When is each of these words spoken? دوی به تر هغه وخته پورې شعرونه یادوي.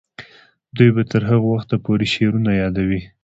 دوی 0.75 0.89
به 0.95 1.03
تر 1.11 1.21
هغه 1.29 1.47
وخته 1.51 1.75
پورې 1.85 2.05
شعرونه 2.13 2.51
یادوي. 2.61 3.01